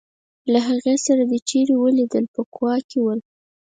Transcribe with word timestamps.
له 0.51 0.59
هغې 0.67 0.95
سره 1.05 1.23
دي 1.29 1.39
چېرې 1.49 1.75
ولیدل 1.77 2.25
په 2.35 2.41
کوا 2.55 2.75
کې 2.89 2.97
ول. 3.01 3.19